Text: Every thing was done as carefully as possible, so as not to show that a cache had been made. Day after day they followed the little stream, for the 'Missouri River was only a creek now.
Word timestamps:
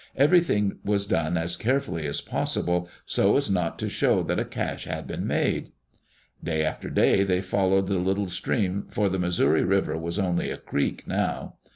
Every 0.15 0.41
thing 0.41 0.79
was 0.83 1.05
done 1.05 1.37
as 1.37 1.55
carefully 1.55 2.07
as 2.07 2.21
possible, 2.21 2.89
so 3.05 3.37
as 3.37 3.51
not 3.51 3.77
to 3.77 3.87
show 3.87 4.23
that 4.23 4.39
a 4.39 4.45
cache 4.45 4.85
had 4.85 5.05
been 5.05 5.27
made. 5.27 5.73
Day 6.43 6.65
after 6.65 6.89
day 6.89 7.23
they 7.23 7.39
followed 7.41 7.85
the 7.85 7.99
little 7.99 8.27
stream, 8.27 8.87
for 8.89 9.09
the 9.09 9.19
'Missouri 9.19 9.61
River 9.63 9.95
was 9.95 10.17
only 10.17 10.49
a 10.49 10.57
creek 10.57 11.05
now. 11.07 11.57